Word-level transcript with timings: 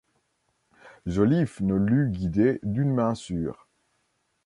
Joliffe 1.05 1.61
ne 1.61 1.75
l’eût 1.75 2.09
guidé 2.09 2.59
d’une 2.63 2.91
main 2.91 3.13
sûre. 3.13 3.67